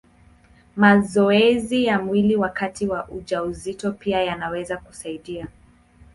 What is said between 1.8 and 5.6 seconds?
ya mwili wakati wa ujauzito pia yanaweza kusaidia.